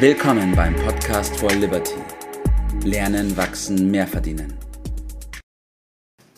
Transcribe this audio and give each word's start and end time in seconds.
Willkommen 0.00 0.54
beim 0.54 0.76
Podcast 0.76 1.36
for 1.40 1.50
Liberty. 1.50 1.96
Lernen, 2.84 3.36
wachsen, 3.36 3.90
mehr 3.90 4.06
verdienen. 4.06 4.54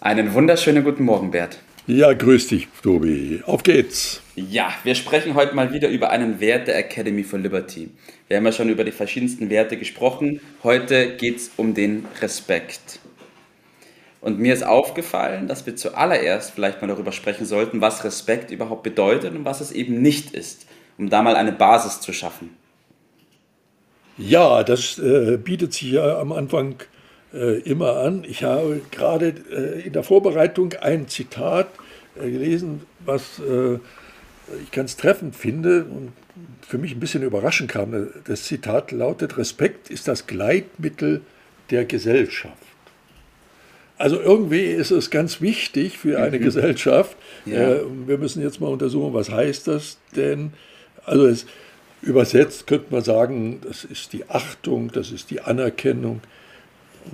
Einen 0.01 0.33
wunderschönen 0.33 0.83
guten 0.83 1.05
Morgen, 1.05 1.31
Bert. 1.31 1.59
Ja, 1.87 2.15
grüß 2.15 2.47
dich, 2.47 2.69
Tobi. 2.83 3.43
Auf 3.45 3.63
geht's. 3.63 4.23
Ja, 4.35 4.73
wir 4.83 4.95
sprechen 4.95 5.35
heute 5.35 5.55
mal 5.55 5.75
wieder 5.75 5.91
über 5.91 6.09
einen 6.09 6.41
Wert 6.41 6.69
der 6.69 6.79
Academy 6.79 7.23
for 7.23 7.39
Liberty. 7.39 7.91
Wir 8.29 8.39
haben 8.39 8.47
ja 8.47 8.53
schon 8.53 8.71
über 8.71 8.83
die 8.83 8.93
verschiedensten 8.93 9.51
Werte 9.51 9.77
gesprochen. 9.77 10.41
Heute 10.63 11.17
geht 11.17 11.37
es 11.37 11.51
um 11.59 11.75
den 11.75 12.07
Respekt. 12.23 12.99
Und 14.23 14.39
mir 14.39 14.55
ist 14.55 14.63
aufgefallen, 14.63 15.49
dass 15.49 15.67
wir 15.67 15.77
zuallererst 15.77 16.53
vielleicht 16.53 16.81
mal 16.81 16.89
darüber 16.89 17.13
sprechen 17.13 17.45
sollten, 17.45 17.83
was 17.83 18.05
Respekt 18.05 18.53
überhaupt 18.53 18.85
bedeutet 18.85 19.35
und 19.35 19.45
was 19.45 19.61
es 19.61 19.71
eben 19.71 20.01
nicht 20.01 20.33
ist, 20.33 20.65
um 20.97 21.11
da 21.11 21.21
mal 21.21 21.37
eine 21.37 21.53
Basis 21.53 22.01
zu 22.01 22.15
schaffen. 22.15 22.57
Ja, 24.19 24.63
das 24.65 24.99
äh, 24.99 25.39
bietet 25.39 25.73
sich 25.73 25.93
ja 25.93 26.19
am 26.19 26.33
Anfang 26.33 26.77
äh, 27.33 27.61
immer 27.61 27.97
an. 27.97 28.25
Ich 28.29 28.43
habe 28.45 28.81
gerade 28.91 29.35
äh, 29.51 29.87
in 29.87 29.93
der 29.93 30.03
Vorbereitung 30.03 30.75
ein 30.75 31.09
Zitat 31.09 31.69
äh, 32.17 32.31
gelesen, 32.31 32.83
was 33.05 33.39
äh, 33.39 33.79
ich 34.63 34.71
ganz 34.73 34.97
treffend 34.97 35.37
finde 35.37 35.85
und 35.85 36.13
für 36.67 36.79
mich 36.79 36.93
ein 36.93 37.01
bisschen 37.01 37.23
überraschend 37.23 37.71
kam. 37.71 38.09
Das 38.25 38.45
Zitat 38.45 38.93
lautet, 38.93 39.37
Respekt 39.39 39.91
ist 39.91 40.09
das 40.09 40.27
Gleitmittel 40.27 41.23
der 41.71 41.85
Gesellschaft. 41.85 42.57
Also 44.01 44.19
irgendwie 44.19 44.65
ist 44.65 44.91
es 44.91 45.11
ganz 45.11 45.43
wichtig 45.43 45.99
für 45.99 46.23
eine 46.23 46.39
mhm. 46.39 46.43
Gesellschaft. 46.43 47.17
Ja. 47.45 47.75
Äh, 47.75 47.81
wir 48.07 48.19
müssen 48.19 48.43
jetzt 48.43 48.61
mal 48.61 48.69
untersuchen, 48.69 49.13
was 49.13 49.31
heißt 49.31 49.69
das 49.69 49.99
denn? 50.17 50.55
Also 51.05 51.27
es, 51.27 51.45
Übersetzt 52.03 52.67
könnte 52.67 52.87
man 52.91 53.03
sagen, 53.03 53.61
das 53.63 53.85
ist 53.85 54.13
die 54.13 54.29
Achtung, 54.29 54.91
das 54.93 55.11
ist 55.11 55.31
die 55.31 55.41
Anerkennung. 55.41 56.21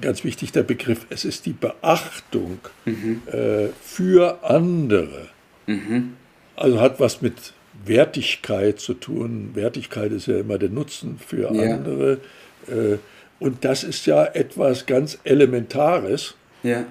ganz 0.00 0.24
wichtig 0.24 0.52
der 0.52 0.62
Begriff, 0.62 1.06
es 1.10 1.24
ist 1.24 1.46
die 1.46 1.52
Beachtung 1.52 2.58
mhm. 2.84 3.22
äh, 3.26 3.68
für 3.82 4.44
andere. 4.44 5.28
Mhm. 5.66 6.14
Also 6.56 6.80
hat 6.80 7.00
was 7.00 7.22
mit 7.22 7.52
Wertigkeit 7.84 8.80
zu 8.80 8.94
tun. 8.94 9.50
Wertigkeit 9.54 10.12
ist 10.12 10.26
ja 10.26 10.38
immer 10.38 10.58
der 10.58 10.70
Nutzen 10.70 11.18
für 11.24 11.52
ja. 11.52 11.74
andere. 11.74 12.20
Äh, 12.68 12.98
und 13.38 13.64
das 13.64 13.84
ist 13.84 14.06
ja 14.06 14.24
etwas 14.24 14.86
ganz 14.86 15.18
Elementares, 15.24 16.34
ja. 16.62 16.84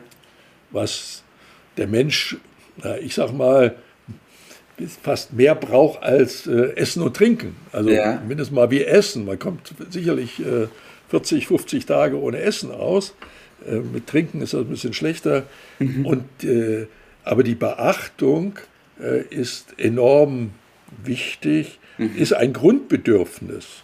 was 0.71 1.23
der 1.77 1.87
Mensch, 1.87 2.37
na, 2.77 2.97
ich 2.97 3.15
sag 3.15 3.33
mal, 3.33 3.75
fast 5.01 5.33
mehr 5.33 5.55
braucht 5.55 6.03
als 6.03 6.47
äh, 6.47 6.75
Essen 6.75 7.01
und 7.01 7.15
Trinken. 7.15 7.55
Also 7.71 7.89
ja. 7.89 8.21
mindestens 8.27 8.55
mal 8.55 8.71
wie 8.71 8.83
Essen. 8.83 9.25
Man 9.25 9.39
kommt 9.39 9.73
sicherlich 9.89 10.39
äh, 10.39 10.67
40, 11.09 11.47
50 11.47 11.85
Tage 11.85 12.19
ohne 12.19 12.39
Essen 12.39 12.71
aus. 12.71 13.15
Äh, 13.69 13.75
mit 13.75 14.07
Trinken 14.07 14.41
ist 14.41 14.53
das 14.53 14.61
ein 14.61 14.69
bisschen 14.69 14.93
schlechter. 14.93 15.43
Mhm. 15.79 16.05
Und, 16.05 16.43
äh, 16.43 16.87
aber 17.23 17.43
die 17.43 17.55
Beachtung 17.55 18.59
äh, 18.99 19.23
ist 19.29 19.79
enorm 19.79 20.51
wichtig, 21.03 21.79
mhm. 21.97 22.15
ist 22.15 22.33
ein 22.33 22.53
Grundbedürfnis 22.53 23.83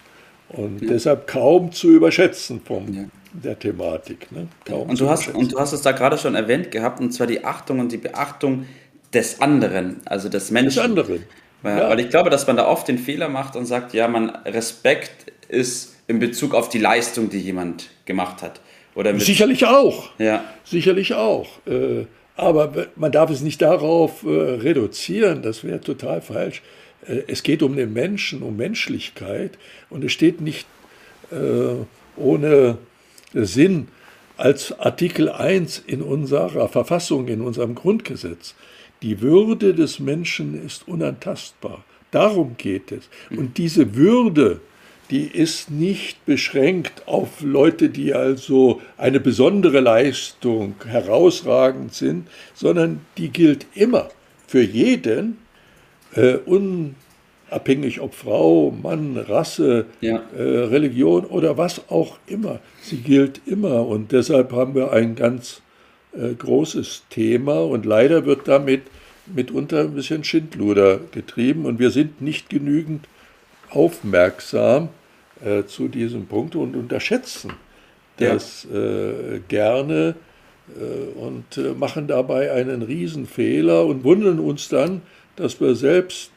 und 0.50 0.82
ja. 0.82 0.90
deshalb 0.90 1.28
kaum 1.28 1.72
zu 1.72 1.90
überschätzen 1.90 2.62
vom, 2.64 2.94
ja. 2.94 3.04
der 3.34 3.58
Thematik. 3.58 4.32
Ne? 4.32 4.48
und, 4.70 5.00
du 5.00 5.10
hast, 5.10 5.34
und 5.34 5.54
du 5.54 5.60
hast 5.60 5.74
es 5.74 5.82
da 5.82 5.92
gerade 5.92 6.18
schon 6.18 6.36
erwähnt 6.36 6.72
gehabt, 6.72 7.00
und 7.00 7.12
zwar 7.12 7.28
die 7.28 7.44
Achtung 7.44 7.80
und 7.80 7.92
die 7.92 7.98
Beachtung 7.98 8.66
des 9.14 9.42
anderen, 9.42 10.02
also 10.06 10.30
des 10.30 10.52
Menschen. 10.52 10.76
Des 10.76 10.78
anderen. 10.80 11.24
Weil, 11.62 11.78
ja. 11.78 11.90
weil 11.90 12.00
ich 12.00 12.10
glaube, 12.10 12.30
dass 12.30 12.48
man 12.48 12.58
da 12.58 12.68
oft 12.68 12.88
den 12.88 12.98
Fehler 12.98 13.30
macht 13.30 13.56
und 13.56 13.66
sagt, 13.66 13.94
ja, 13.94 14.08
man 14.08 14.30
Respekt 14.30 15.32
ist 15.48 15.96
in 16.08 16.20
Bezug 16.20 16.54
auf 16.54 16.70
die 16.70 16.80
Leistung, 16.80 17.30
die 17.30 17.40
jemand 17.40 17.90
gemacht 18.06 18.42
hat. 18.42 18.62
Oder 18.96 19.18
Sicherlich 19.20 19.66
auch. 19.66 20.10
Ja. 20.18 20.44
Sicherlich 20.64 21.14
auch. 21.14 21.48
Äh, 21.66 22.06
aber 22.36 22.88
man 22.96 23.12
darf 23.12 23.30
es 23.30 23.42
nicht 23.42 23.62
darauf 23.62 24.24
äh, 24.24 24.30
reduzieren, 24.30 25.42
das 25.42 25.64
wäre 25.64 25.80
total 25.82 26.22
falsch. 26.22 26.62
Äh, 27.08 27.22
es 27.28 27.44
geht 27.44 27.64
um 27.64 27.76
den 27.76 27.94
Menschen, 27.94 28.42
um 28.42 28.58
Menschlichkeit 28.58 29.58
und 29.90 30.04
es 30.04 30.12
steht 30.12 30.42
nicht 30.42 30.68
ohne 32.18 32.78
Sinn 33.34 33.88
als 34.36 34.78
Artikel 34.78 35.30
1 35.30 35.82
in 35.88 36.02
unserer 36.02 36.68
Verfassung, 36.68 37.30
in 37.30 37.40
unserem 37.40 37.74
Grundgesetz. 37.74 38.54
Die 39.02 39.22
Würde 39.22 39.74
des 39.74 40.00
Menschen 40.00 40.64
ist 40.64 40.88
unantastbar. 40.88 41.84
Darum 42.12 42.56
geht 42.58 42.92
es. 42.92 43.10
Und 43.36 43.58
diese 43.58 43.96
Würde, 43.96 44.60
die 45.10 45.26
ist 45.26 45.72
nicht 45.72 46.26
beschränkt 46.26 47.08
auf 47.08 47.42
Leute, 47.42 47.90
die 47.90 48.14
also 48.14 48.82
eine 48.98 49.20
besondere 49.20 49.80
Leistung 49.80 50.76
herausragend 50.86 51.94
sind, 51.94 52.28
sondern 52.54 53.02
die 53.18 53.30
gilt 53.30 53.66
immer 53.74 54.10
für 54.48 54.62
jeden, 54.62 55.38
äh, 56.14 56.36
unabhängig 56.46 58.02
ob 58.02 58.14
Frau, 58.14 58.72
Mann, 58.72 59.18
Rasse, 59.18 59.86
ja. 60.02 60.22
äh, 60.38 60.42
Religion 60.42 61.26
oder 61.26 61.58
was 61.58 61.90
auch 61.90 62.18
immer. 62.28 62.60
Sie 62.82 62.98
gilt 62.98 63.42
immer 63.46 63.88
und 63.88 64.12
deshalb 64.12 64.52
haben 64.52 64.76
wir 64.76 64.92
ein 64.92 65.16
ganz 65.16 65.62
äh, 66.14 66.34
großes 66.34 67.04
Thema 67.10 67.62
und 67.64 67.86
leider 67.86 68.26
wird 68.26 68.48
damit 68.48 68.84
mitunter 69.26 69.82
ein 69.82 69.94
bisschen 69.94 70.24
Schindluder 70.24 71.00
getrieben 71.12 71.66
und 71.66 71.80
wir 71.80 71.92
sind 71.92 72.22
nicht 72.22 72.50
genügend 72.50 73.08
aufmerksam 73.70 74.90
äh, 75.44 75.64
zu 75.66 75.88
diesem 75.88 76.26
Punkt 76.26 76.56
und 76.56 76.76
unterschätzen 76.76 77.54
das 78.18 78.68
ja. 78.72 78.80
äh, 78.80 79.40
gerne 79.48 80.16
äh, 80.78 81.20
und 81.20 81.58
äh, 81.58 81.74
machen 81.74 82.08
dabei 82.08 82.52
einen 82.52 82.82
Riesenfehler 82.82 83.86
und 83.86 84.04
wundern 84.04 84.40
uns 84.40 84.70
dann, 84.70 85.02
dass 85.36 85.60
wir 85.60 85.76
selbst 85.76 86.32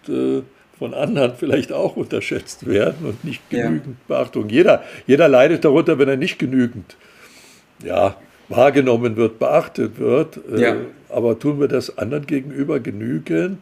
von 0.79 0.95
anderen 0.95 1.35
vielleicht 1.39 1.73
auch 1.73 1.97
unterschätzt 1.97 2.67
werden 2.67 3.07
und 3.07 3.25
nicht 3.25 3.49
genügend 3.51 3.97
ja. 4.09 4.17
Beachtung. 4.17 4.49
Jeder, 4.49 4.83
jeder 5.07 5.29
leidet 5.29 5.65
darunter, 5.65 5.99
wenn 5.99 6.09
er 6.09 6.17
nicht 6.17 6.39
genügend 6.39 6.97
ja, 7.83 8.17
wahrgenommen 8.49 9.17
wird, 9.17 9.39
beachtet 9.39 9.99
wird. 9.99 10.39
Äh, 10.53 10.61
ja. 10.61 10.77
aber 11.09 11.39
tun 11.39 11.61
wir 11.61 11.69
das 11.69 11.99
anderen 11.99 12.27
gegenüber 12.27 12.81
genügend 12.81 13.59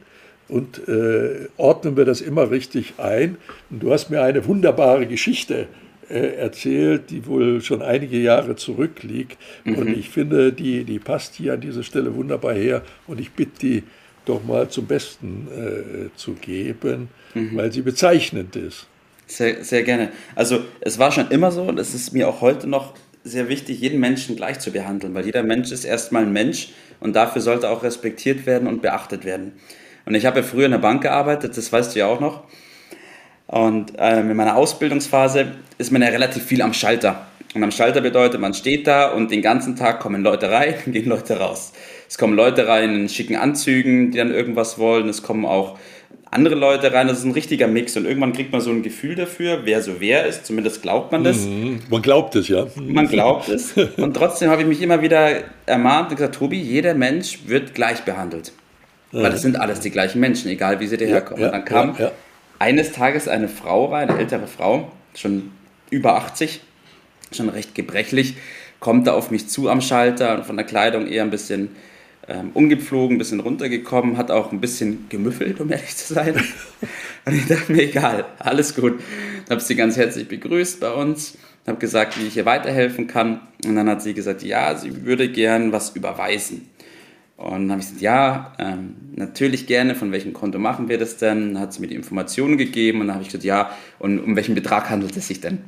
und 0.49 0.87
äh, 0.89 1.49
ordnen 1.57 1.97
wir 1.97 2.05
das 2.05 2.21
immer 2.21 2.51
richtig 2.51 2.95
ein? 2.99 3.37
Und 3.71 3.83
du 3.83 3.93
hast 3.93 4.11
mir 4.11 4.23
eine 4.23 4.47
wunderbare 4.47 5.07
Geschichte 5.07 5.67
äh, 6.11 6.35
erzählt, 6.37 7.11
die 7.11 7.27
wohl 7.27 7.63
schon 7.63 7.81
einige 7.81 8.19
Jahre 8.19 8.57
zurückliegt. 8.57 9.39
Mhm. 9.65 9.75
Und 9.77 9.89
ich 9.89 10.11
finde, 10.11 10.53
die, 10.53 10.85
die 10.85 10.99
passt 10.99 11.35
hier 11.37 11.55
an 11.55 11.61
dieser 11.61 11.83
Stelle 11.83 12.15
wunderbar 12.15 12.55
her. 12.55 12.83
Und 13.07 13.21
ich 13.21 13.31
bitte 13.33 13.59
die 13.61 13.83
doch 14.25 14.45
mal 14.45 14.69
zum 14.69 14.87
Besten 14.87 15.49
äh, 15.51 16.17
zu 16.17 16.35
geben, 16.35 17.09
mhm. 17.35 17.57
weil 17.57 17.73
sie 17.73 17.83
bezeichnend 17.83 18.55
ist. 18.57 18.87
Sehr, 19.27 19.65
sehr 19.65 19.83
gerne. 19.83 20.11
Also 20.35 20.61
es 20.81 20.99
war 20.99 21.11
schon 21.13 21.31
immer 21.31 21.51
so 21.51 21.63
und 21.63 21.79
es 21.79 21.95
ist 21.95 22.13
mir 22.13 22.29
auch 22.29 22.41
heute 22.41 22.69
noch 22.69 22.95
sehr 23.25 23.49
wichtig, 23.49 23.81
jeden 23.81 24.01
Menschen 24.01 24.37
gleich 24.37 24.59
zu 24.59 24.73
behandeln, 24.73 25.15
weil 25.15 25.25
jeder 25.25 25.43
Mensch 25.43 25.71
ist 25.71 25.85
erstmal 25.85 26.23
ein 26.23 26.33
Mensch 26.33 26.71
und 27.01 27.15
dafür 27.15 27.43
sollte 27.43 27.69
auch 27.69 27.83
respektiert 27.83 28.47
werden 28.47 28.69
und 28.69 28.83
beachtet 28.83 29.25
werden. 29.25 29.53
Und 30.05 30.15
ich 30.15 30.27
habe 30.27 30.41
ja 30.41 30.43
früher 30.45 30.67
in 30.67 30.73
der 30.73 30.79
Bank 30.79 31.03
gearbeitet, 31.03 31.57
das 31.57 31.73
weißt 31.73 31.95
du 31.95 32.01
ja 32.01 32.07
auch 32.07 32.21
noch. 32.21 32.45
Und 33.47 33.93
ähm, 33.99 34.31
in 34.31 34.37
meiner 34.37 34.57
Ausbildungsphase 34.57 35.53
ist 35.79 35.93
man 35.93 36.03
ja 36.03 36.09
relativ 36.09 36.43
viel 36.43 36.63
am 36.63 36.73
Schalter. 36.73 37.27
Und 37.55 37.63
am 37.63 37.71
Schalter 37.71 38.01
bedeutet, 38.01 38.41
man 38.41 38.55
steht 38.55 38.87
da 38.87 39.11
und 39.11 39.31
den 39.31 39.43
ganzen 39.43 39.77
Tag 39.77 40.01
kommen 40.01 40.23
Leute 40.23 40.51
rein, 40.51 40.75
gehen 40.87 41.09
Leute 41.09 41.39
raus. 41.39 41.73
Es 42.09 42.19
kommen 42.19 42.35
Leute 42.35 42.67
rein 42.67 42.95
in 42.95 43.09
schicken 43.09 43.37
Anzügen, 43.37 44.11
die 44.11 44.19
dann 44.19 44.33
irgendwas 44.33 44.79
wollen. 44.79 45.09
Es 45.09 45.23
kommen 45.23 45.45
auch 45.45 45.79
andere 46.33 46.55
Leute 46.55 46.93
rein. 46.93 47.07
Das 47.07 47.19
ist 47.19 47.25
ein 47.25 47.33
richtiger 47.33 47.69
Mix 47.69 47.97
und 47.97 48.07
irgendwann 48.07 48.33
kriegt 48.33 48.51
man 48.51 48.61
so 48.61 48.71
ein 48.71 48.83
Gefühl 48.83 49.15
dafür, 49.15 49.61
wer 49.65 49.83
so 49.83 50.01
wer 50.01 50.27
ist. 50.27 50.47
Zumindest 50.47 50.83
glaubt 50.83 51.13
man 51.13 51.23
das. 51.23 51.39
Mhm. 51.43 51.81
Man 51.89 52.03
glaubt 52.03 52.35
es, 52.35 52.49
ja. 52.49 52.67
Man 52.75 53.07
glaubt 53.07 53.49
es. 53.49 53.75
Und 53.97 54.15
trotzdem 54.15 54.51
habe 54.51 54.63
ich 54.63 54.69
mich 54.69 54.81
immer 54.81 55.03
wieder 55.03 55.43
ermahnt 55.67 56.11
und 56.11 56.17
gesagt, 56.17 56.35
Tobi, 56.35 56.61
jeder 56.61 56.95
Mensch 56.95 57.41
wird 57.47 57.75
gleich 57.75 58.03
behandelt. 58.05 58.53
Weil 59.13 59.31
das 59.31 59.43
sind 59.43 59.61
alles 59.61 59.81
die 59.81 59.91
gleichen 59.91 60.21
Menschen, 60.21 60.51
egal 60.51 60.81
wie 60.81 60.87
sie 60.87 60.97
daherkommen. 60.97 61.43
Ja, 61.43 61.51
ja, 61.51 61.59
und 61.59 61.69
dann 61.69 61.93
kam 61.93 61.97
ja, 61.99 62.13
eines 62.59 62.93
Tages 62.93 63.29
eine 63.29 63.49
Frau 63.49 63.87
rein, 63.87 64.09
eine 64.09 64.19
ältere 64.19 64.47
Frau, 64.47 64.91
schon 65.15 65.51
über 65.91 66.17
80, 66.17 66.61
schon 67.31 67.51
recht 67.51 67.75
gebrechlich, 67.75 68.37
kommt 68.81 69.07
da 69.07 69.13
auf 69.13 69.31
mich 69.31 69.49
zu 69.49 69.69
am 69.69 69.83
Schalter 69.83 70.37
und 70.37 70.47
von 70.47 70.57
der 70.57 70.65
Kleidung 70.65 71.07
eher 71.07 71.25
ein 71.25 71.31
bisschen 71.31 71.77
ähm, 72.29 72.51
umgeflogen, 72.55 73.17
ein 73.17 73.19
bisschen 73.19 73.41
runtergekommen, 73.41 74.17
hat 74.17 74.31
auch 74.31 74.53
ein 74.53 74.61
bisschen 74.61 75.07
gemüffelt, 75.09 75.61
um 75.61 75.71
ehrlich 75.71 75.97
zu 75.97 76.15
sein. 76.15 76.35
Und 77.25 77.35
ich 77.35 77.47
dachte 77.47 77.73
mir, 77.73 77.83
egal, 77.83 78.25
alles 78.39 78.75
gut. 78.75 79.01
Habe 79.49 79.61
sie 79.61 79.77
ganz 79.77 79.97
herzlich 79.97 80.29
begrüßt 80.29 80.81
bei 80.81 80.93
uns, 80.93 81.39
habe 81.67 81.79
gesagt, 81.79 82.19
wie 82.19 82.27
ich 82.27 82.37
ihr 82.37 82.47
weiterhelfen 82.47 83.07
kann. 83.07 83.41
Und 83.65 83.77
dann 83.77 83.89
hat 83.89 84.03
sie 84.03 84.15
gesagt, 84.15 84.43
ja, 84.43 84.77
sie 84.77 85.05
würde 85.05 85.29
gern 85.29 85.73
was 85.73 85.95
überweisen. 85.95 86.69
Und 87.37 87.51
dann 87.53 87.71
habe 87.73 87.81
ich 87.81 87.87
gesagt, 87.87 88.03
ja, 88.03 88.53
ähm, 88.59 88.95
natürlich 89.17 89.67
gerne, 89.67 89.95
von 89.95 90.13
welchem 90.13 90.33
Konto 90.33 90.59
machen 90.59 90.89
wir 90.89 90.99
das 90.99 91.17
denn? 91.17 91.55
Dann 91.55 91.63
hat 91.63 91.73
sie 91.73 91.81
mir 91.81 91.89
die 91.89 91.97
Informationen 91.97 92.57
gegeben 92.57 93.01
und 93.01 93.09
dann 93.09 93.15
habe 93.15 93.23
ich 93.23 93.31
gesagt, 93.31 93.45
ja, 93.45 93.73
und 93.99 94.21
um 94.21 94.37
welchen 94.37 94.55
Betrag 94.55 94.91
handelt 94.91 95.17
es 95.17 95.29
sich 95.29 95.41
denn? 95.41 95.59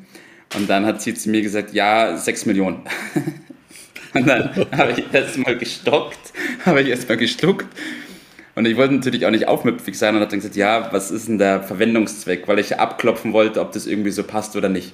Und 0.57 0.71
dann 0.71 0.87
hat 0.87 1.03
sie 1.03 1.15
zu 1.15 1.31
mir 1.31 1.43
gesagt, 1.43 1.73
ja, 1.73 2.17
6 2.17 2.47
Millionen. 2.47 2.83
und 4.15 4.27
dann 4.27 4.51
habe 4.77 4.93
ich 4.93 5.05
erstmal 5.13 5.57
gestockt, 5.59 6.33
habe 6.65 6.83
ich 6.83 6.89
erstmal 6.89 7.19
geschluckt. 7.19 7.67
Und 8.57 8.67
ich 8.67 8.77
wollte 8.77 8.95
natürlich 8.95 9.27
auch 9.27 9.31
nicht 9.31 9.49
aufmüpfig 9.49 9.99
sein 9.99 10.15
und 10.15 10.21
habe 10.21 10.31
dann 10.31 10.39
gesagt, 10.39 10.57
ja, 10.57 10.93
was 10.93 11.11
ist 11.11 11.27
denn 11.29 11.39
der 11.39 11.63
Verwendungszweck? 11.63 12.47
Weil 12.47 12.61
ich 12.61 12.79
abklopfen 12.79 13.33
wollte, 13.33 13.61
ob 13.61 13.73
das 13.73 13.87
irgendwie 13.87 14.13
so 14.13 14.23
passt 14.23 14.55
oder 14.55 14.69
nicht. 14.69 14.93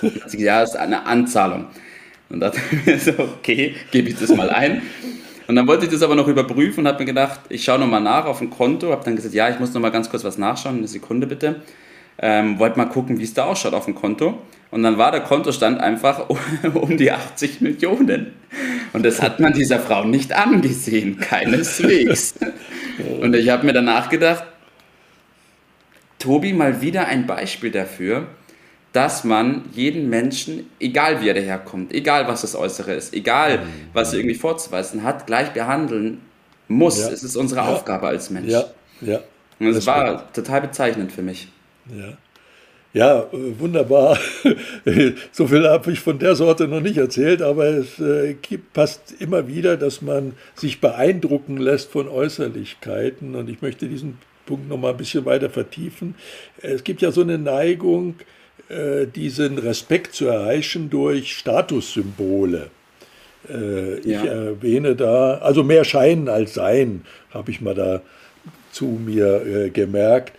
Gesagt, 0.00 0.34
ja, 0.34 0.62
ist 0.62 0.76
eine 0.76 1.04
Anzahlung. 1.06 1.66
Und 2.30 2.40
da 2.40 2.50
dachte 2.50 2.62
mir 2.86 2.98
so, 2.98 3.12
okay, 3.18 3.74
gebe 3.90 4.08
ich 4.08 4.18
das 4.18 4.30
mal 4.30 4.48
ein. 4.48 4.82
Und 5.46 5.56
dann 5.56 5.66
wollte 5.66 5.84
ich 5.84 5.90
das 5.90 6.02
aber 6.02 6.14
noch 6.14 6.28
überprüfen 6.28 6.80
und 6.80 6.88
habe 6.88 7.00
mir 7.00 7.04
gedacht, 7.04 7.40
ich 7.50 7.62
schaue 7.62 7.78
nochmal 7.78 8.00
nach 8.00 8.24
auf 8.24 8.38
dem 8.38 8.48
Konto. 8.48 8.90
Habe 8.90 9.04
dann 9.04 9.16
gesagt, 9.16 9.34
ja, 9.34 9.50
ich 9.50 9.60
muss 9.60 9.74
nochmal 9.74 9.90
ganz 9.90 10.08
kurz 10.08 10.24
was 10.24 10.38
nachschauen, 10.38 10.78
eine 10.78 10.88
Sekunde 10.88 11.26
bitte. 11.26 11.62
Ähm, 12.18 12.58
wollte 12.58 12.78
mal 12.78 12.86
gucken, 12.86 13.18
wie 13.18 13.24
es 13.24 13.34
da 13.34 13.44
ausschaut 13.44 13.74
auf 13.74 13.84
dem 13.84 13.94
Konto. 13.94 14.38
Und 14.74 14.82
dann 14.82 14.98
war 14.98 15.12
der 15.12 15.20
Kontostand 15.20 15.80
einfach 15.80 16.28
um 16.74 16.96
die 16.96 17.12
80 17.12 17.60
Millionen. 17.60 18.32
Und 18.92 19.04
das 19.04 19.22
hat 19.22 19.38
man 19.38 19.52
dieser 19.52 19.78
Frau 19.78 20.02
nicht 20.02 20.32
angesehen, 20.32 21.16
keineswegs. 21.20 22.34
Und 23.20 23.36
ich 23.36 23.50
habe 23.50 23.64
mir 23.66 23.72
danach 23.72 24.08
gedacht, 24.08 24.42
Tobi, 26.18 26.52
mal 26.52 26.80
wieder 26.80 27.06
ein 27.06 27.24
Beispiel 27.24 27.70
dafür, 27.70 28.26
dass 28.90 29.22
man 29.22 29.62
jeden 29.70 30.10
Menschen, 30.10 30.68
egal 30.80 31.22
wie 31.22 31.28
er 31.28 31.34
daherkommt, 31.34 31.94
egal 31.94 32.26
was 32.26 32.40
das 32.40 32.56
Äußere 32.56 32.94
ist, 32.94 33.14
egal 33.14 33.60
was 33.92 34.12
er 34.12 34.18
irgendwie 34.18 34.34
vorzuweisen 34.34 35.04
hat, 35.04 35.28
gleich 35.28 35.52
behandeln 35.52 36.20
muss. 36.66 36.98
Ja. 36.98 37.10
Es 37.10 37.22
ist 37.22 37.36
unsere 37.36 37.60
ja. 37.60 37.68
Aufgabe 37.68 38.08
als 38.08 38.28
Mensch. 38.28 38.50
Ja, 38.50 38.64
ja. 39.02 39.20
Und 39.60 39.68
es 39.68 39.86
war 39.86 40.32
total 40.32 40.62
bezeichnend 40.62 41.12
für 41.12 41.22
mich. 41.22 41.46
Ja. 41.96 42.16
Ja, 42.94 43.26
wunderbar. 43.32 44.18
So 45.32 45.48
viel 45.48 45.66
habe 45.66 45.90
ich 45.90 45.98
von 45.98 46.18
der 46.20 46.36
Sorte 46.36 46.68
noch 46.68 46.80
nicht 46.80 46.96
erzählt, 46.96 47.42
aber 47.42 47.66
es 47.66 47.98
äh, 47.98 48.34
gibt, 48.40 48.72
passt 48.72 49.14
immer 49.18 49.48
wieder, 49.48 49.76
dass 49.76 50.00
man 50.00 50.34
sich 50.54 50.80
beeindrucken 50.80 51.56
lässt 51.56 51.90
von 51.90 52.08
Äußerlichkeiten. 52.08 53.34
Und 53.34 53.50
ich 53.50 53.60
möchte 53.60 53.88
diesen 53.88 54.18
Punkt 54.46 54.68
noch 54.68 54.76
mal 54.76 54.90
ein 54.90 54.96
bisschen 54.96 55.24
weiter 55.24 55.50
vertiefen. 55.50 56.14
Es 56.62 56.84
gibt 56.84 57.02
ja 57.02 57.10
so 57.10 57.22
eine 57.22 57.36
Neigung, 57.36 58.14
äh, 58.68 59.06
diesen 59.06 59.58
Respekt 59.58 60.14
zu 60.14 60.26
erheischen 60.26 60.88
durch 60.88 61.32
Statussymbole. 61.32 62.70
Äh, 63.48 63.98
ich 63.98 64.06
ja. 64.06 64.24
erwähne 64.24 64.94
da, 64.94 65.38
also 65.38 65.64
mehr 65.64 65.82
Scheinen 65.82 66.28
als 66.28 66.54
Sein, 66.54 67.04
habe 67.32 67.50
ich 67.50 67.60
mal 67.60 67.74
da 67.74 68.02
zu 68.70 68.84
mir 68.84 69.44
äh, 69.44 69.70
gemerkt. 69.70 70.32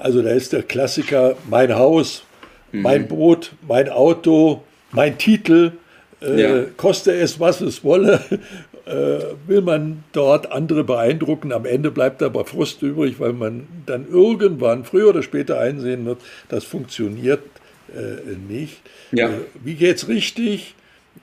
Also 0.00 0.22
da 0.22 0.30
ist 0.30 0.52
der 0.52 0.62
Klassiker 0.62 1.36
mein 1.48 1.74
Haus, 1.74 2.24
mhm. 2.72 2.82
mein 2.82 3.08
Boot, 3.08 3.52
mein 3.66 3.88
Auto, 3.88 4.62
mein 4.92 5.18
Titel, 5.18 5.72
äh, 6.20 6.40
ja. 6.40 6.64
koste 6.76 7.12
es, 7.12 7.38
was 7.40 7.60
es 7.60 7.84
wolle. 7.84 8.20
Äh, 8.88 9.36
will 9.46 9.60
man 9.60 10.02
dort 10.12 10.50
andere 10.50 10.82
beeindrucken, 10.82 11.52
am 11.52 11.66
Ende 11.66 11.90
bleibt 11.90 12.22
aber 12.22 12.46
Frust 12.46 12.80
übrig, 12.80 13.20
weil 13.20 13.34
man 13.34 13.66
dann 13.84 14.08
irgendwann, 14.10 14.86
früher 14.86 15.10
oder 15.10 15.22
später 15.22 15.60
einsehen 15.60 16.06
wird, 16.06 16.22
das 16.48 16.64
funktioniert 16.64 17.42
äh, 17.94 18.36
nicht. 18.50 18.80
Ja. 19.12 19.28
Äh, 19.28 19.40
wie 19.62 19.74
geht 19.74 19.96
es 19.96 20.08
richtig, 20.08 20.74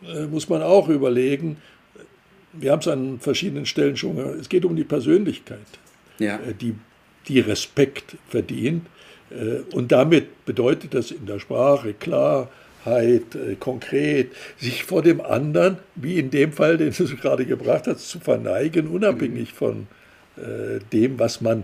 äh, 0.03 0.25
muss 0.27 0.47
man 0.47 0.61
auch 0.61 0.89
überlegen. 0.89 1.57
Wir 2.53 2.71
haben 2.71 2.81
es 2.81 2.87
an 2.87 3.19
verschiedenen 3.19 3.65
Stellen 3.65 3.97
schon 3.97 4.15
gehört. 4.15 4.39
Es 4.39 4.47
geht 4.47 4.63
um 4.63 4.75
die 4.75 4.83
Persönlichkeit, 4.83 5.57
ja. 6.19 6.39
die, 6.61 6.75
die 7.27 7.39
Respekt 7.39 8.17
verdient. 8.29 8.85
Und 9.73 9.91
damit 9.91 10.45
bedeutet 10.45 10.93
das 10.93 11.11
in 11.11 11.25
der 11.25 11.39
Sprache 11.39 11.93
Klarheit, 11.93 13.23
konkret, 13.59 14.31
sich 14.57 14.83
vor 14.83 15.01
dem 15.01 15.19
anderen, 15.19 15.77
wie 15.95 16.19
in 16.19 16.29
dem 16.29 16.51
Fall, 16.51 16.77
den 16.77 16.91
du 16.91 17.15
gerade 17.15 17.45
gebracht 17.45 17.87
hast, 17.87 18.07
zu 18.07 18.19
verneigen, 18.19 18.87
unabhängig 18.87 19.51
mhm. 19.51 19.55
von 19.55 19.87
dem, 20.91 21.17
was 21.17 21.41
man 21.41 21.63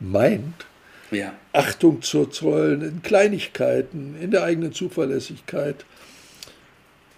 meint 0.00 0.66
ja. 1.10 1.34
Achtung 1.52 2.02
zu 2.02 2.26
zollen 2.26 2.82
in 2.82 3.02
Kleinigkeiten, 3.02 4.16
in 4.20 4.30
der 4.30 4.44
eigenen 4.44 4.72
Zuverlässigkeit. 4.72 5.84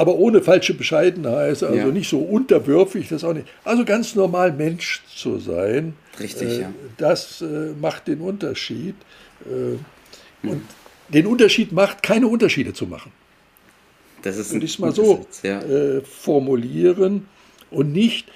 Aber 0.00 0.14
ohne 0.14 0.40
falsche 0.40 0.72
Bescheidenheit, 0.72 1.62
also 1.62 1.74
ja. 1.74 1.84
nicht 1.86 2.08
so 2.08 2.20
unterwürfig, 2.20 3.08
das 3.10 3.22
auch 3.22 3.34
nicht. 3.34 3.46
Also 3.64 3.84
ganz 3.84 4.14
normal 4.14 4.50
Mensch 4.50 5.02
zu 5.14 5.38
sein. 5.38 5.92
Richtig, 6.18 6.48
äh, 6.48 6.60
ja. 6.62 6.72
Das 6.96 7.42
äh, 7.42 7.72
macht 7.78 8.08
den 8.08 8.22
Unterschied. 8.22 8.94
Äh, 9.44 9.76
hm. 10.42 10.50
Und 10.50 10.62
den 11.10 11.26
Unterschied 11.26 11.72
macht, 11.72 12.02
keine 12.02 12.28
Unterschiede 12.28 12.72
zu 12.72 12.86
machen. 12.86 13.12
Das 14.22 14.38
ist 14.38 14.52
Würde 14.52 14.64
ich 14.64 14.72
es 14.72 14.78
mal 14.78 14.92
so 14.92 15.16
Satz, 15.16 15.42
ja. 15.42 15.60
Äh, 15.60 16.00
formulieren 16.00 17.28
und 17.70 17.92
nicht 17.92 18.28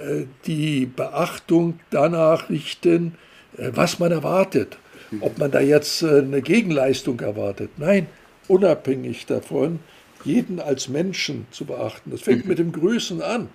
äh, 0.00 0.24
die 0.46 0.86
Beachtung 0.86 1.80
danach 1.90 2.48
richten, 2.48 3.16
äh, 3.58 3.72
was 3.74 3.98
man 3.98 4.10
erwartet 4.10 4.78
ob 5.20 5.38
man 5.38 5.50
da 5.50 5.60
jetzt 5.60 6.02
eine 6.02 6.42
Gegenleistung 6.42 7.20
erwartet. 7.20 7.70
Nein, 7.76 8.06
unabhängig 8.48 9.26
davon, 9.26 9.78
jeden 10.24 10.60
als 10.60 10.88
Menschen 10.88 11.46
zu 11.50 11.64
beachten. 11.64 12.10
Das 12.10 12.22
fängt 12.22 12.44
mhm. 12.44 12.48
mit 12.48 12.58
dem 12.58 12.72
Grüßen 12.72 13.22
an. 13.22 13.48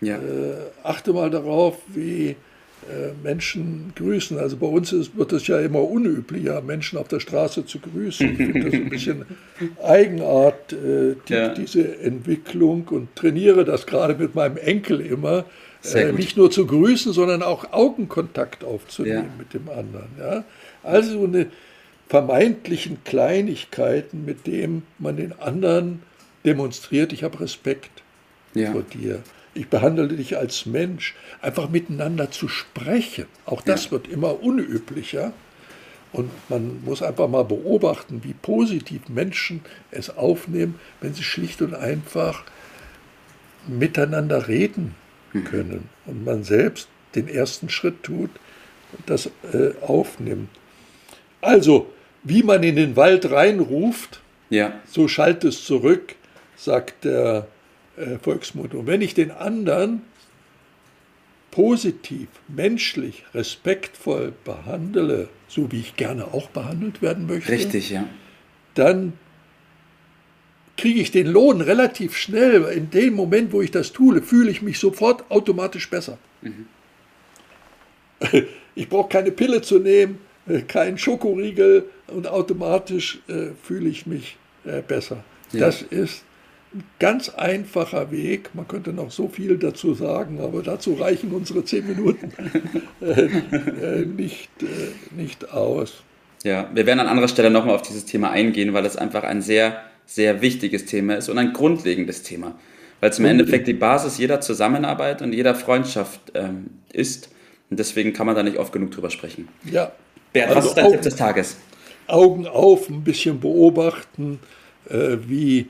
Ja. 0.00 0.16
Äh, 0.16 0.56
achte 0.82 1.12
mal 1.12 1.30
darauf, 1.30 1.78
wie 1.88 2.36
äh, 2.90 3.12
Menschen 3.22 3.92
grüßen. 3.96 4.38
Also 4.38 4.58
bei 4.58 4.66
uns 4.66 4.92
ist, 4.92 5.16
wird 5.16 5.32
es 5.32 5.46
ja 5.46 5.58
immer 5.60 5.82
unüblicher, 5.82 6.60
Menschen 6.60 6.98
auf 6.98 7.08
der 7.08 7.20
Straße 7.20 7.64
zu 7.64 7.78
grüßen. 7.78 8.32
Ich 8.32 8.36
finde 8.36 8.60
das 8.64 8.74
ein 8.74 8.90
bisschen 8.90 9.24
Eigenart, 9.82 10.72
äh, 10.72 11.14
die, 11.28 11.32
ja. 11.32 11.54
diese 11.54 11.98
Entwicklung 11.98 12.86
und 12.88 13.14
trainiere 13.16 13.64
das 13.64 13.86
gerade 13.86 14.14
mit 14.14 14.34
meinem 14.34 14.58
Enkel 14.58 15.00
immer. 15.00 15.46
Äh, 15.92 16.12
nicht 16.12 16.36
nur 16.36 16.50
zu 16.50 16.66
grüßen, 16.66 17.12
sondern 17.12 17.42
auch 17.42 17.72
Augenkontakt 17.72 18.64
aufzunehmen 18.64 19.30
ja. 19.30 19.38
mit 19.38 19.54
dem 19.54 19.68
anderen. 19.68 20.08
Ja? 20.18 20.44
Also 20.82 21.24
eine 21.24 21.46
vermeintlichen 22.08 23.02
Kleinigkeiten, 23.04 24.24
mit 24.24 24.46
dem 24.46 24.82
man 24.98 25.16
den 25.16 25.32
anderen 25.38 26.02
demonstriert, 26.44 27.12
ich 27.12 27.24
habe 27.24 27.40
Respekt 27.40 28.02
ja. 28.54 28.72
vor 28.72 28.82
dir. 28.82 29.22
Ich 29.54 29.68
behandle 29.68 30.08
dich 30.08 30.36
als 30.36 30.66
Mensch. 30.66 31.14
Einfach 31.40 31.68
miteinander 31.68 32.30
zu 32.30 32.48
sprechen, 32.48 33.26
auch 33.46 33.62
das 33.62 33.86
ja. 33.86 33.90
wird 33.92 34.08
immer 34.08 34.42
unüblicher. 34.42 35.32
Und 36.12 36.30
man 36.48 36.84
muss 36.84 37.02
einfach 37.02 37.28
mal 37.28 37.44
beobachten, 37.44 38.22
wie 38.22 38.34
positiv 38.34 39.08
Menschen 39.08 39.62
es 39.90 40.16
aufnehmen, 40.16 40.78
wenn 41.00 41.12
sie 41.12 41.24
schlicht 41.24 41.60
und 41.60 41.74
einfach 41.74 42.44
miteinander 43.66 44.46
reden 44.46 44.94
mhm. 45.32 45.44
können. 45.44 45.88
Und 46.06 46.24
man 46.24 46.44
selbst 46.44 46.88
den 47.16 47.28
ersten 47.28 47.68
Schritt 47.68 48.02
tut 48.04 48.30
und 48.92 49.10
das 49.10 49.26
äh, 49.52 49.72
aufnimmt. 49.80 50.50
Also, 51.40 51.92
wie 52.22 52.42
man 52.42 52.62
in 52.62 52.76
den 52.76 52.96
Wald 52.96 53.30
reinruft, 53.30 54.20
ja. 54.50 54.72
so 54.86 55.08
schallt 55.08 55.44
es 55.44 55.64
zurück, 55.64 56.14
sagt 56.56 57.04
der 57.04 57.46
äh, 57.96 58.18
Volksmund. 58.18 58.74
Und 58.74 58.86
wenn 58.86 59.02
ich 59.02 59.14
den 59.14 59.30
anderen 59.30 60.02
positiv, 61.50 62.28
menschlich, 62.48 63.24
respektvoll 63.32 64.32
behandle, 64.44 65.28
so 65.46 65.70
wie 65.70 65.80
ich 65.80 65.96
gerne 65.96 66.26
auch 66.34 66.48
behandelt 66.50 67.00
werden 67.00 67.26
möchte, 67.26 67.52
Richtig, 67.52 67.90
ja. 67.90 68.08
dann 68.74 69.12
kriege 70.76 71.00
ich 71.00 71.12
den 71.12 71.28
Lohn 71.28 71.60
relativ 71.60 72.16
schnell. 72.16 72.64
In 72.64 72.90
dem 72.90 73.14
Moment, 73.14 73.52
wo 73.52 73.62
ich 73.62 73.70
das 73.70 73.92
tue, 73.92 74.20
fühle 74.22 74.50
ich 74.50 74.62
mich 74.62 74.78
sofort 74.78 75.30
automatisch 75.30 75.88
besser. 75.88 76.18
Mhm. 76.42 76.66
Ich 78.76 78.88
brauche 78.88 79.08
keine 79.08 79.30
Pille 79.30 79.62
zu 79.62 79.78
nehmen, 79.78 80.18
äh, 80.48 80.62
kein 80.62 80.98
Schokoriegel 80.98 81.84
und 82.08 82.26
automatisch 82.26 83.20
äh, 83.28 83.50
fühle 83.62 83.88
ich 83.88 84.04
mich 84.04 84.36
äh, 84.64 84.82
besser. 84.82 85.22
Ja. 85.52 85.60
Das 85.60 85.80
ist 85.80 86.24
ein 86.74 86.84
ganz 86.98 87.28
einfacher 87.28 88.10
Weg. 88.10 88.50
Man 88.54 88.66
könnte 88.66 88.92
noch 88.92 89.10
so 89.10 89.28
viel 89.28 89.58
dazu 89.58 89.94
sagen, 89.94 90.40
aber 90.40 90.62
dazu 90.62 90.94
reichen 90.94 91.30
unsere 91.32 91.64
zehn 91.64 91.86
Minuten 91.86 92.32
äh, 93.00 93.06
äh, 93.06 94.04
nicht, 94.04 94.50
äh, 94.62 95.16
nicht 95.16 95.52
aus. 95.52 96.02
Ja, 96.42 96.68
wir 96.74 96.84
werden 96.86 97.00
an 97.00 97.06
anderer 97.06 97.28
Stelle 97.28 97.50
nochmal 97.50 97.74
auf 97.74 97.82
dieses 97.82 98.04
Thema 98.04 98.30
eingehen, 98.30 98.74
weil 98.74 98.84
es 98.84 98.96
einfach 98.96 99.22
ein 99.22 99.40
sehr, 99.40 99.82
sehr 100.04 100.42
wichtiges 100.42 100.84
Thema 100.84 101.14
ist 101.14 101.28
und 101.28 101.38
ein 101.38 101.52
grundlegendes 101.52 102.22
Thema. 102.22 102.58
Weil 103.00 103.10
es 103.10 103.18
im 103.18 103.24
Endeffekt 103.24 103.66
die 103.66 103.74
Basis 103.74 104.18
jeder 104.18 104.40
Zusammenarbeit 104.40 105.22
und 105.22 105.32
jeder 105.32 105.54
Freundschaft 105.54 106.20
ähm, 106.34 106.66
ist. 106.92 107.30
Und 107.70 107.78
deswegen 107.78 108.12
kann 108.12 108.26
man 108.26 108.34
da 108.34 108.42
nicht 108.42 108.58
oft 108.58 108.72
genug 108.72 108.90
drüber 108.90 109.10
sprechen. 109.10 109.48
Ja, 109.64 109.92
Bert, 110.32 110.48
also 110.48 110.58
was 110.58 110.66
ist 110.66 110.74
dein 110.74 110.84
Augen, 110.86 110.94
Tipp 110.94 111.02
des 111.02 111.16
Tages? 111.16 111.56
Augen 112.06 112.46
auf, 112.46 112.88
ein 112.90 113.04
bisschen 113.04 113.40
beobachten, 113.40 114.40
äh, 114.90 115.16
wie 115.26 115.68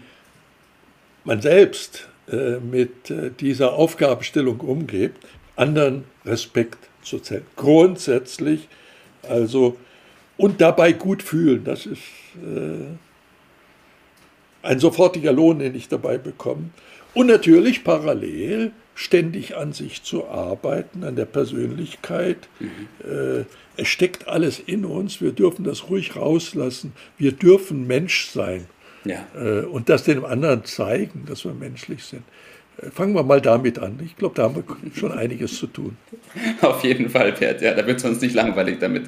man 1.24 1.40
selbst 1.40 2.08
äh, 2.30 2.58
mit 2.58 3.10
äh, 3.10 3.30
dieser 3.38 3.74
Aufgabenstellung 3.74 4.60
umgeht. 4.60 5.12
anderen 5.56 6.04
Respekt 6.24 6.78
zu 7.02 7.18
zeigen. 7.20 7.46
Grundsätzlich, 7.54 8.68
also, 9.22 9.76
und 10.36 10.60
dabei 10.60 10.92
gut 10.92 11.22
fühlen, 11.22 11.64
das 11.64 11.86
ist 11.86 12.00
äh, 12.36 12.86
ein 14.62 14.80
sofortiger 14.80 15.32
Lohn, 15.32 15.58
den 15.58 15.74
ich 15.74 15.88
dabei 15.88 16.18
bekomme. 16.18 16.70
Und 17.12 17.26
natürlich 17.26 17.84
parallel 17.84 18.72
ständig 18.94 19.56
an 19.56 19.72
sich 19.72 20.02
zu 20.02 20.26
arbeiten, 20.26 21.04
an 21.04 21.14
der 21.16 21.26
Persönlichkeit. 21.26 22.48
Mhm. 22.60 23.46
Es 23.76 23.88
steckt 23.88 24.26
alles 24.26 24.58
in 24.58 24.84
uns, 24.84 25.20
wir 25.20 25.32
dürfen 25.32 25.64
das 25.64 25.90
ruhig 25.90 26.16
rauslassen. 26.16 26.92
Wir 27.18 27.32
dürfen 27.32 27.86
Mensch 27.86 28.30
sein. 28.30 28.66
Ja. 29.04 29.26
Äh, 29.34 29.64
und 29.64 29.88
das 29.88 30.04
dem 30.04 30.24
anderen 30.24 30.64
zeigen, 30.64 31.24
dass 31.26 31.44
wir 31.44 31.52
menschlich 31.52 32.04
sind. 32.04 32.22
Äh, 32.78 32.90
fangen 32.90 33.14
wir 33.14 33.22
mal 33.22 33.40
damit 33.40 33.78
an. 33.78 34.00
Ich 34.04 34.16
glaube, 34.16 34.34
da 34.34 34.44
haben 34.44 34.56
wir 34.56 34.64
schon 34.94 35.12
einiges 35.12 35.56
zu 35.58 35.66
tun. 35.66 35.96
Auf 36.60 36.82
jeden 36.84 37.08
Fall, 37.08 37.32
Bert. 37.32 37.62
Ja, 37.62 37.74
da 37.74 37.86
wird 37.86 37.98
es 37.98 38.04
uns 38.04 38.20
nicht 38.20 38.34
langweilig 38.34 38.78
damit. 38.80 39.04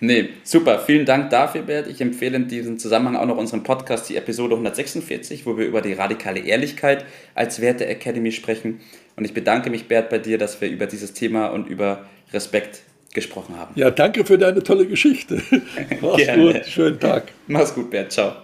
Nee, 0.00 0.30
super. 0.42 0.80
Vielen 0.80 1.06
Dank 1.06 1.30
dafür, 1.30 1.62
Bert. 1.62 1.86
Ich 1.86 2.00
empfehle 2.00 2.36
in 2.36 2.48
diesem 2.48 2.78
Zusammenhang 2.78 3.16
auch 3.16 3.26
noch 3.26 3.38
unseren 3.38 3.62
Podcast, 3.62 4.08
die 4.08 4.16
Episode 4.16 4.54
146, 4.54 5.46
wo 5.46 5.56
wir 5.56 5.66
über 5.66 5.80
die 5.80 5.92
radikale 5.92 6.40
Ehrlichkeit 6.40 7.04
als 7.34 7.60
Werte 7.60 7.86
Academy 7.86 8.32
sprechen. 8.32 8.80
Und 9.16 9.24
ich 9.24 9.34
bedanke 9.34 9.70
mich, 9.70 9.86
Bert, 9.86 10.10
bei 10.10 10.18
dir, 10.18 10.38
dass 10.38 10.60
wir 10.60 10.68
über 10.68 10.86
dieses 10.86 11.12
Thema 11.14 11.46
und 11.46 11.68
über 11.68 12.04
Respekt 12.32 12.82
gesprochen 13.14 13.56
haben. 13.56 13.72
Ja, 13.76 13.90
danke 13.90 14.24
für 14.24 14.36
deine 14.36 14.62
tolle 14.62 14.86
Geschichte. 14.86 15.40
Mach's 16.00 16.16
Gerne. 16.16 16.52
gut. 16.52 16.66
Schönen 16.66 16.98
Tag. 16.98 17.32
Mach's 17.46 17.74
gut, 17.74 17.90
Bert. 17.90 18.12
Ciao. 18.12 18.43